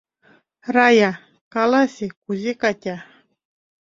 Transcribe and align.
—Рая, 0.75 1.11
каласе, 1.53 2.07
кузе 2.23 2.53
Катя? 2.61 2.97